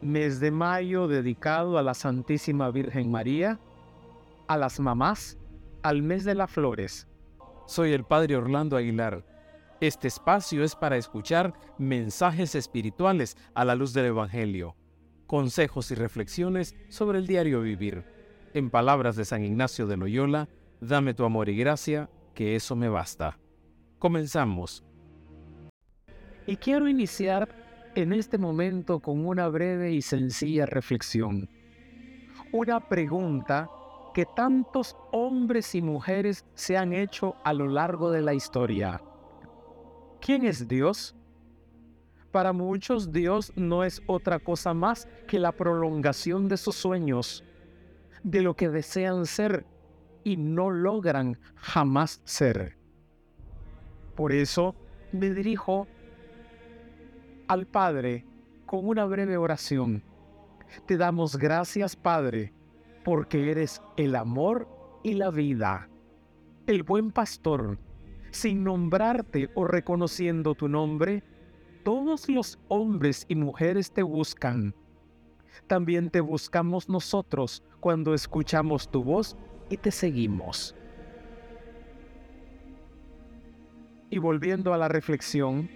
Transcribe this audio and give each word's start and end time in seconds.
mes 0.00 0.40
de 0.40 0.50
mayo 0.50 1.08
dedicado 1.08 1.78
a 1.78 1.82
la 1.82 1.94
Santísima 1.94 2.70
Virgen 2.70 3.10
María, 3.10 3.58
a 4.46 4.56
las 4.56 4.80
mamás, 4.80 5.38
al 5.82 6.02
mes 6.02 6.24
de 6.24 6.34
las 6.34 6.50
flores. 6.50 7.08
Soy 7.66 7.92
el 7.92 8.04
Padre 8.04 8.36
Orlando 8.36 8.76
Aguilar. 8.76 9.24
Este 9.80 10.08
espacio 10.08 10.64
es 10.64 10.74
para 10.74 10.96
escuchar 10.96 11.52
mensajes 11.78 12.54
espirituales 12.54 13.36
a 13.54 13.64
la 13.64 13.74
luz 13.74 13.92
del 13.92 14.06
Evangelio, 14.06 14.74
consejos 15.26 15.90
y 15.90 15.94
reflexiones 15.94 16.74
sobre 16.88 17.18
el 17.18 17.26
diario 17.26 17.60
vivir. 17.60 18.04
En 18.54 18.70
palabras 18.70 19.16
de 19.16 19.24
San 19.24 19.44
Ignacio 19.44 19.86
de 19.86 19.96
Loyola, 19.96 20.48
dame 20.80 21.14
tu 21.14 21.24
amor 21.24 21.48
y 21.48 21.56
gracia, 21.56 22.08
que 22.34 22.56
eso 22.56 22.74
me 22.74 22.88
basta. 22.88 23.38
Comenzamos. 23.98 24.84
Y 26.46 26.56
quiero 26.56 26.88
iniciar 26.88 27.67
en 27.94 28.12
este 28.12 28.38
momento 28.38 29.00
con 29.00 29.26
una 29.26 29.48
breve 29.48 29.92
y 29.92 30.02
sencilla 30.02 30.66
reflexión. 30.66 31.48
Una 32.52 32.88
pregunta 32.88 33.68
que 34.14 34.24
tantos 34.24 34.96
hombres 35.12 35.74
y 35.74 35.82
mujeres 35.82 36.44
se 36.54 36.76
han 36.76 36.92
hecho 36.92 37.36
a 37.44 37.52
lo 37.52 37.68
largo 37.68 38.10
de 38.10 38.22
la 38.22 38.34
historia. 38.34 39.02
¿Quién 40.20 40.44
es 40.44 40.66
Dios? 40.66 41.14
Para 42.30 42.52
muchos 42.52 43.12
Dios 43.12 43.52
no 43.56 43.84
es 43.84 44.02
otra 44.06 44.38
cosa 44.38 44.74
más 44.74 45.08
que 45.26 45.38
la 45.38 45.52
prolongación 45.52 46.48
de 46.48 46.56
sus 46.56 46.76
sueños, 46.76 47.44
de 48.22 48.42
lo 48.42 48.54
que 48.54 48.68
desean 48.68 49.24
ser 49.26 49.66
y 50.24 50.36
no 50.36 50.70
logran 50.70 51.38
jamás 51.54 52.20
ser. 52.24 52.76
Por 54.14 54.32
eso 54.32 54.74
me 55.12 55.30
dirijo 55.30 55.86
al 57.48 57.66
Padre 57.66 58.24
con 58.66 58.86
una 58.86 59.06
breve 59.06 59.36
oración. 59.36 60.02
Te 60.86 60.96
damos 60.96 61.36
gracias, 61.36 61.96
Padre, 61.96 62.52
porque 63.04 63.50
eres 63.50 63.80
el 63.96 64.14
amor 64.14 64.68
y 65.02 65.14
la 65.14 65.30
vida, 65.30 65.88
el 66.66 66.82
buen 66.82 67.10
pastor. 67.10 67.78
Sin 68.30 68.62
nombrarte 68.62 69.48
o 69.54 69.64
reconociendo 69.64 70.54
tu 70.54 70.68
nombre, 70.68 71.24
todos 71.82 72.28
los 72.28 72.58
hombres 72.68 73.24
y 73.28 73.34
mujeres 73.34 73.90
te 73.90 74.02
buscan. 74.02 74.74
También 75.66 76.10
te 76.10 76.20
buscamos 76.20 76.90
nosotros 76.90 77.62
cuando 77.80 78.12
escuchamos 78.12 78.90
tu 78.90 79.02
voz 79.02 79.34
y 79.70 79.78
te 79.78 79.90
seguimos. 79.90 80.74
Y 84.10 84.18
volviendo 84.18 84.74
a 84.74 84.78
la 84.78 84.88
reflexión, 84.88 85.70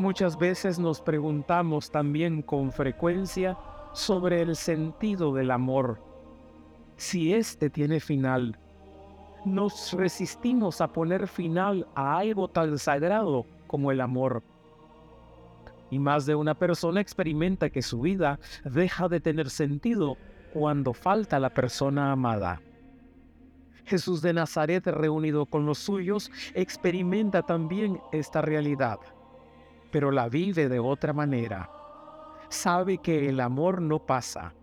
Muchas 0.00 0.38
veces 0.38 0.78
nos 0.78 0.98
preguntamos 1.02 1.90
también 1.90 2.40
con 2.40 2.72
frecuencia 2.72 3.58
sobre 3.92 4.40
el 4.40 4.56
sentido 4.56 5.34
del 5.34 5.50
amor, 5.50 6.00
si 6.96 7.34
éste 7.34 7.68
tiene 7.68 8.00
final. 8.00 8.58
Nos 9.44 9.92
resistimos 9.92 10.80
a 10.80 10.88
poner 10.88 11.28
final 11.28 11.86
a 11.94 12.16
algo 12.16 12.48
tan 12.48 12.78
sagrado 12.78 13.44
como 13.66 13.92
el 13.92 14.00
amor. 14.00 14.42
Y 15.90 15.98
más 15.98 16.24
de 16.24 16.34
una 16.34 16.54
persona 16.54 17.02
experimenta 17.02 17.68
que 17.68 17.82
su 17.82 18.00
vida 18.00 18.40
deja 18.64 19.06
de 19.06 19.20
tener 19.20 19.50
sentido 19.50 20.16
cuando 20.54 20.94
falta 20.94 21.38
la 21.38 21.50
persona 21.50 22.10
amada. 22.10 22.62
Jesús 23.84 24.22
de 24.22 24.32
Nazaret, 24.32 24.86
reunido 24.86 25.44
con 25.44 25.66
los 25.66 25.76
suyos, 25.76 26.30
experimenta 26.54 27.42
también 27.42 28.00
esta 28.12 28.40
realidad 28.40 28.98
pero 29.90 30.10
la 30.10 30.28
vive 30.28 30.68
de 30.68 30.78
otra 30.78 31.12
manera. 31.12 31.70
Sabe 32.48 32.98
que 32.98 33.28
el 33.28 33.40
amor 33.40 33.80
no 33.80 33.98
pasa. 33.98 34.54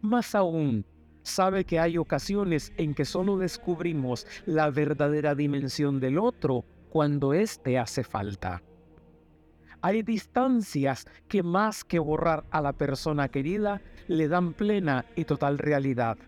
Más 0.00 0.34
aún, 0.34 0.84
sabe 1.22 1.64
que 1.64 1.78
hay 1.78 1.98
ocasiones 1.98 2.72
en 2.76 2.94
que 2.94 3.04
solo 3.04 3.36
descubrimos 3.36 4.26
la 4.46 4.70
verdadera 4.70 5.34
dimensión 5.34 6.00
del 6.00 6.18
otro 6.18 6.64
cuando 6.90 7.34
éste 7.34 7.78
hace 7.78 8.04
falta. 8.04 8.62
Hay 9.82 10.02
distancias 10.02 11.06
que 11.26 11.42
más 11.42 11.84
que 11.84 11.98
borrar 11.98 12.44
a 12.50 12.60
la 12.60 12.72
persona 12.74 13.28
querida 13.28 13.80
le 14.08 14.28
dan 14.28 14.52
plena 14.52 15.06
y 15.16 15.24
total 15.24 15.58
realidad. 15.58 16.18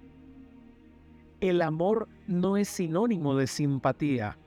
El 1.40 1.60
amor 1.60 2.08
no 2.26 2.56
es 2.56 2.68
sinónimo 2.68 3.36
de 3.36 3.46
simpatía. 3.46 4.38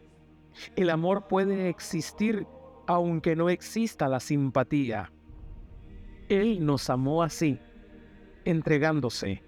El 0.75 0.90
amor 0.90 1.28
puede 1.28 1.69
existir 1.69 2.47
aunque 2.88 3.35
no 3.35 3.50
exista 3.50 4.07
la 4.07 4.19
simpatía. 4.19 5.12
Él 6.29 6.66
nos 6.66 6.90
amó 6.90 7.23
así, 7.23 7.59
entregándose. 8.46 9.44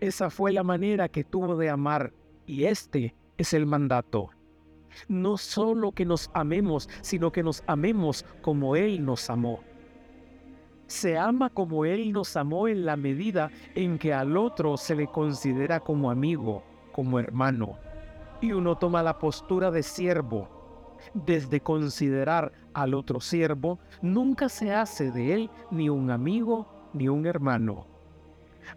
Esa 0.00 0.30
fue 0.30 0.52
la 0.52 0.62
manera 0.62 1.08
que 1.08 1.24
tuvo 1.24 1.56
de 1.56 1.70
amar 1.70 2.12
y 2.46 2.64
este 2.64 3.14
es 3.38 3.52
el 3.52 3.66
mandato. 3.66 4.30
No 5.08 5.36
solo 5.36 5.92
que 5.92 6.04
nos 6.04 6.30
amemos, 6.34 6.88
sino 7.00 7.32
que 7.32 7.42
nos 7.42 7.62
amemos 7.66 8.24
como 8.42 8.76
Él 8.76 9.04
nos 9.04 9.30
amó. 9.30 9.60
Se 10.86 11.16
ama 11.16 11.48
como 11.48 11.84
Él 11.84 12.12
nos 12.12 12.36
amó 12.36 12.68
en 12.68 12.84
la 12.84 12.96
medida 12.96 13.50
en 13.74 13.98
que 13.98 14.12
al 14.12 14.36
otro 14.36 14.76
se 14.76 14.94
le 14.94 15.06
considera 15.06 15.80
como 15.80 16.10
amigo, 16.10 16.62
como 16.92 17.18
hermano. 17.18 17.78
Y 18.40 18.52
uno 18.52 18.76
toma 18.76 19.02
la 19.02 19.18
postura 19.18 19.70
de 19.70 19.82
siervo, 19.82 20.61
desde 21.14 21.60
considerar 21.60 22.52
al 22.74 22.94
otro 22.94 23.20
siervo, 23.20 23.78
nunca 24.00 24.48
se 24.48 24.74
hace 24.74 25.10
de 25.10 25.34
él 25.34 25.50
ni 25.70 25.88
un 25.88 26.10
amigo 26.10 26.90
ni 26.92 27.08
un 27.08 27.26
hermano. 27.26 27.86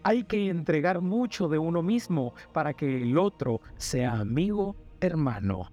Hay 0.04 0.24
que 0.24 0.50
entregar 0.50 1.02
mucho 1.02 1.48
de 1.48 1.58
uno 1.58 1.82
mismo 1.82 2.34
para 2.54 2.74
que 2.74 3.04
el 3.04 3.18
otro 3.18 3.62
sea 3.78 4.14
amigo, 4.14 4.76
hermano. 5.00 5.72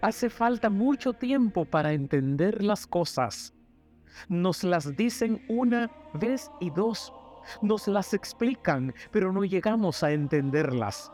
Hace 0.00 0.30
falta 0.30 0.70
mucho 0.70 1.12
tiempo 1.12 1.64
para 1.64 1.92
entender 1.92 2.62
las 2.62 2.86
cosas. 2.86 3.52
Nos 4.28 4.64
las 4.64 4.96
dicen 4.96 5.44
una 5.48 5.90
vez 6.14 6.50
y 6.60 6.70
dos. 6.70 7.12
Nos 7.62 7.88
las 7.88 8.14
explican, 8.14 8.94
pero 9.10 9.32
no 9.32 9.44
llegamos 9.44 10.02
a 10.02 10.12
entenderlas. 10.12 11.12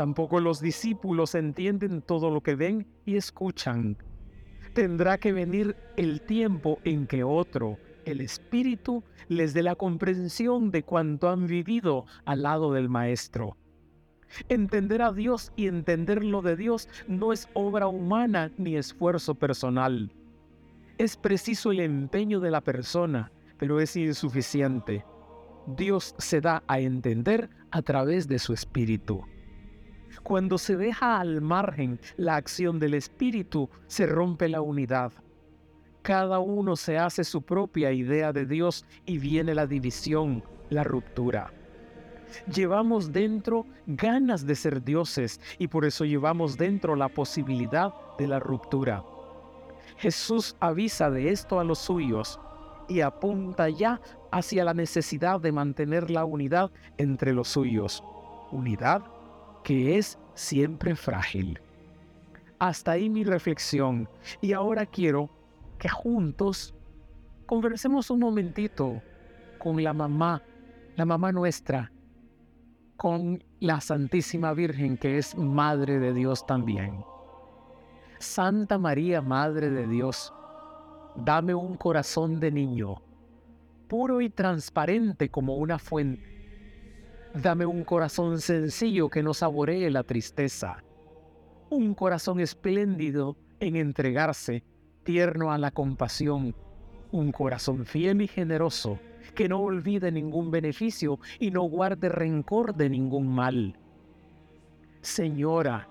Tampoco 0.00 0.40
los 0.40 0.62
discípulos 0.62 1.34
entienden 1.34 2.00
todo 2.00 2.30
lo 2.30 2.40
que 2.40 2.54
ven 2.54 2.86
y 3.04 3.16
escuchan. 3.16 3.98
Tendrá 4.72 5.18
que 5.18 5.30
venir 5.30 5.76
el 5.98 6.22
tiempo 6.22 6.78
en 6.84 7.06
que 7.06 7.22
otro, 7.22 7.76
el 8.06 8.22
Espíritu, 8.22 9.04
les 9.28 9.52
dé 9.52 9.62
la 9.62 9.74
comprensión 9.74 10.70
de 10.70 10.84
cuanto 10.84 11.28
han 11.28 11.46
vivido 11.46 12.06
al 12.24 12.44
lado 12.44 12.72
del 12.72 12.88
Maestro. 12.88 13.58
Entender 14.48 15.02
a 15.02 15.12
Dios 15.12 15.52
y 15.54 15.66
entender 15.66 16.24
lo 16.24 16.40
de 16.40 16.56
Dios 16.56 16.88
no 17.06 17.34
es 17.34 17.50
obra 17.52 17.86
humana 17.86 18.50
ni 18.56 18.76
esfuerzo 18.76 19.34
personal. 19.34 20.10
Es 20.96 21.18
preciso 21.18 21.72
el 21.72 21.80
empeño 21.80 22.40
de 22.40 22.50
la 22.50 22.62
persona, 22.62 23.30
pero 23.58 23.80
es 23.80 23.94
insuficiente. 23.96 25.04
Dios 25.76 26.14
se 26.16 26.40
da 26.40 26.62
a 26.68 26.80
entender 26.80 27.50
a 27.70 27.82
través 27.82 28.28
de 28.28 28.38
su 28.38 28.54
Espíritu. 28.54 29.26
Cuando 30.22 30.58
se 30.58 30.76
deja 30.76 31.20
al 31.20 31.40
margen 31.40 32.00
la 32.16 32.36
acción 32.36 32.78
del 32.78 32.94
Espíritu, 32.94 33.68
se 33.86 34.06
rompe 34.06 34.48
la 34.48 34.60
unidad. 34.60 35.12
Cada 36.02 36.38
uno 36.38 36.76
se 36.76 36.98
hace 36.98 37.24
su 37.24 37.42
propia 37.42 37.92
idea 37.92 38.32
de 38.32 38.46
Dios 38.46 38.84
y 39.04 39.18
viene 39.18 39.54
la 39.54 39.66
división, 39.66 40.42
la 40.70 40.82
ruptura. 40.82 41.52
Llevamos 42.52 43.12
dentro 43.12 43.66
ganas 43.86 44.46
de 44.46 44.54
ser 44.54 44.82
dioses 44.82 45.40
y 45.58 45.66
por 45.66 45.84
eso 45.84 46.04
llevamos 46.04 46.56
dentro 46.56 46.96
la 46.96 47.08
posibilidad 47.08 47.92
de 48.18 48.28
la 48.28 48.38
ruptura. 48.38 49.02
Jesús 49.96 50.56
avisa 50.60 51.10
de 51.10 51.30
esto 51.30 51.60
a 51.60 51.64
los 51.64 51.78
suyos 51.78 52.40
y 52.88 53.02
apunta 53.02 53.68
ya 53.68 54.00
hacia 54.30 54.64
la 54.64 54.74
necesidad 54.74 55.40
de 55.40 55.52
mantener 55.52 56.10
la 56.10 56.24
unidad 56.24 56.70
entre 56.96 57.32
los 57.32 57.48
suyos. 57.48 58.02
Unidad 58.52 59.02
que 59.62 59.98
es 59.98 60.18
siempre 60.34 60.96
frágil. 60.96 61.60
Hasta 62.58 62.92
ahí 62.92 63.08
mi 63.08 63.24
reflexión 63.24 64.08
y 64.40 64.52
ahora 64.52 64.86
quiero 64.86 65.30
que 65.78 65.88
juntos 65.88 66.74
conversemos 67.46 68.10
un 68.10 68.20
momentito 68.20 69.02
con 69.58 69.82
la 69.82 69.92
mamá, 69.92 70.42
la 70.96 71.04
mamá 71.04 71.32
nuestra, 71.32 71.90
con 72.96 73.42
la 73.60 73.80
Santísima 73.80 74.52
Virgen 74.52 74.96
que 74.96 75.18
es 75.18 75.36
Madre 75.36 75.98
de 75.98 76.12
Dios 76.12 76.46
también. 76.46 77.04
Santa 78.18 78.76
María, 78.76 79.22
Madre 79.22 79.70
de 79.70 79.86
Dios, 79.86 80.32
dame 81.16 81.54
un 81.54 81.76
corazón 81.76 82.38
de 82.40 82.50
niño, 82.50 83.02
puro 83.88 84.20
y 84.20 84.28
transparente 84.28 85.30
como 85.30 85.56
una 85.56 85.78
fuente 85.78 86.30
Dame 87.34 87.64
un 87.64 87.84
corazón 87.84 88.40
sencillo 88.40 89.08
que 89.08 89.22
no 89.22 89.34
saboree 89.34 89.88
la 89.88 90.02
tristeza. 90.02 90.82
Un 91.70 91.94
corazón 91.94 92.40
espléndido 92.40 93.36
en 93.60 93.76
entregarse, 93.76 94.64
tierno 95.04 95.52
a 95.52 95.58
la 95.58 95.70
compasión. 95.70 96.54
un 97.12 97.32
corazón 97.32 97.86
fiel 97.86 98.22
y 98.22 98.28
generoso, 98.28 99.00
que 99.34 99.48
no 99.48 99.60
olvide 99.60 100.12
ningún 100.12 100.52
beneficio 100.52 101.18
y 101.40 101.50
no 101.50 101.62
guarde 101.62 102.08
rencor 102.08 102.74
de 102.76 102.88
ningún 102.88 103.26
mal. 103.26 103.76
Señora, 105.00 105.88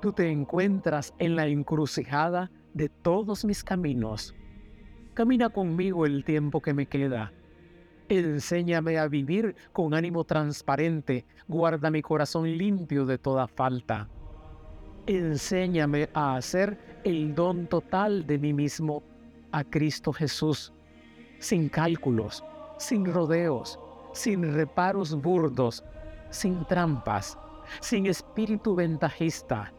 tú 0.00 0.12
te 0.12 0.28
encuentras 0.28 1.14
en 1.18 1.36
la 1.36 1.46
encrucijada 1.46 2.50
de 2.74 2.88
todos 2.88 3.44
mis 3.44 3.62
caminos. 3.62 4.34
Camina 5.14 5.50
conmigo 5.50 6.04
el 6.04 6.24
tiempo 6.24 6.60
que 6.60 6.74
me 6.74 6.86
queda. 6.86 7.32
Enséñame 8.08 8.98
a 8.98 9.08
vivir 9.08 9.56
con 9.72 9.92
ánimo 9.92 10.22
transparente. 10.22 11.24
Guarda 11.48 11.90
mi 11.90 12.02
corazón 12.02 12.56
limpio 12.56 13.04
de 13.04 13.18
toda 13.18 13.48
falta. 13.48 14.08
Enséñame 15.06 16.08
a 16.14 16.36
hacer 16.36 17.00
el 17.02 17.34
don 17.34 17.66
total 17.66 18.26
de 18.26 18.38
mí 18.38 18.52
mismo 18.52 19.02
a 19.50 19.64
Cristo 19.64 20.12
Jesús, 20.12 20.72
sin 21.40 21.68
cálculos, 21.68 22.44
sin 22.78 23.06
rodeos, 23.06 23.78
sin 24.12 24.54
reparos 24.54 25.20
burdos, 25.20 25.82
sin 26.30 26.64
trampas, 26.64 27.36
sin 27.80 28.06
espíritu 28.06 28.76
ventajista. 28.76 29.72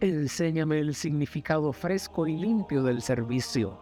Enséñame 0.00 0.78
el 0.78 0.94
significado 0.94 1.74
fresco 1.74 2.26
y 2.26 2.36
limpio 2.36 2.82
del 2.82 3.02
servicio. 3.02 3.78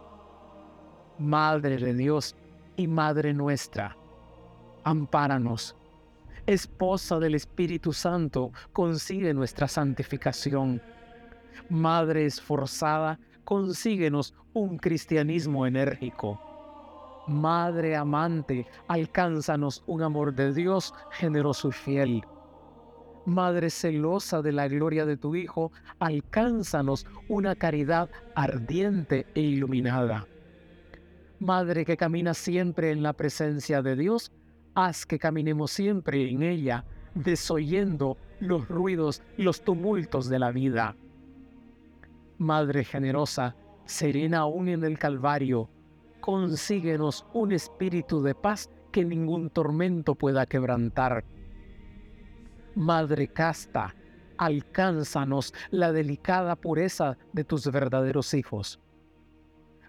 Madre 1.19 1.77
de 1.77 1.95
Dios 1.95 2.35
y 2.79 2.87
Madre 2.87 3.35
nuestra, 3.35 3.97
ampáranos. 4.85 5.75
Esposa 6.47 7.19
del 7.19 7.35
Espíritu 7.35 7.93
Santo, 7.93 8.53
consigue 8.73 9.35
nuestra 9.35 9.67
santificación. 9.67 10.81
Madre 11.69 12.25
esforzada, 12.25 13.19
consíguenos 13.45 14.33
un 14.55 14.79
cristianismo 14.79 15.67
enérgico. 15.67 16.41
Madre 17.27 17.97
amante, 17.97 18.67
alcánzanos 18.87 19.83
un 19.87 20.03
amor 20.03 20.33
de 20.33 20.55
Dios 20.55 20.95
generoso 21.11 21.71
y 21.71 21.73
fiel. 21.73 22.25
Madre 23.27 23.71
celosa 23.71 24.41
de 24.41 24.53
la 24.53 24.69
gloria 24.69 25.05
de 25.05 25.17
tu 25.17 25.35
Hijo, 25.35 25.73
alcánzanos 25.99 27.07
una 27.29 27.57
caridad 27.57 28.09
ardiente 28.37 29.27
e 29.35 29.41
iluminada. 29.41 30.27
Madre 31.41 31.85
que 31.85 31.97
camina 31.97 32.35
siempre 32.35 32.91
en 32.91 33.03
la 33.03 33.13
presencia 33.13 33.81
de 33.81 33.95
Dios, 33.95 34.33
haz 34.75 35.07
que 35.07 35.21
caminemos 35.21 35.71
siempre 35.71 36.29
en 36.29 36.43
ella, 36.43 36.85
desoyendo 37.15 38.17
los 38.41 38.69
ruidos, 38.69 39.23
los 39.37 39.63
tumultos 39.63 40.29
de 40.29 40.39
la 40.41 40.51
vida. 40.51 40.97
Madre 42.39 42.83
generosa, 42.85 43.55
serena 43.85 44.39
aún 44.39 44.69
en 44.69 44.85
el 44.85 44.99
Calvario, 44.99 45.71
consíguenos 46.21 47.25
un 47.33 47.53
espíritu 47.53 48.21
de 48.21 48.35
paz 48.35 48.69
que 48.91 49.05
ningún 49.05 49.49
tormento 49.51 50.17
pueda 50.17 50.45
quebrantar. 50.45 51.25
Madre 52.75 53.29
casta, 53.29 53.95
alcánzanos 54.39 55.55
la 55.71 55.93
delicada 55.93 56.57
pureza 56.57 57.17
de 57.33 57.45
tus 57.45 57.71
verdaderos 57.71 58.35
hijos. 58.35 58.81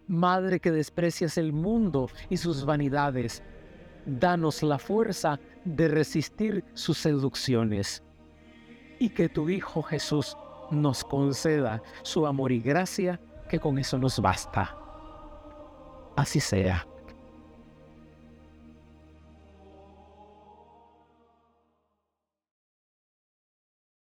Madre 0.09 0.59
que 0.59 0.71
desprecias 0.71 1.37
el 1.37 1.53
mundo 1.53 2.09
y 2.31 2.37
sus 2.37 2.65
vanidades, 2.65 3.43
danos 4.07 4.63
la 4.63 4.79
fuerza 4.79 5.39
de 5.63 5.87
resistir 5.87 6.65
sus 6.73 6.97
seducciones. 6.97 8.01
Y 8.97 9.09
que 9.09 9.29
tu 9.29 9.49
Hijo 9.49 9.83
Jesús 9.83 10.35
nos 10.71 11.03
conceda 11.03 11.83
su 12.01 12.25
amor 12.25 12.51
y 12.51 12.59
gracia, 12.59 13.21
que 13.47 13.59
con 13.59 13.77
eso 13.77 13.99
nos 13.99 14.19
basta. 14.19 14.75
Así 16.15 16.39
sea. 16.39 16.87